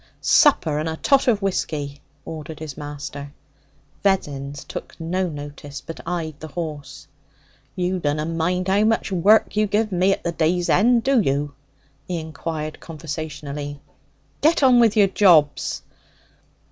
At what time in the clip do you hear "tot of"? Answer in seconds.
0.97-1.43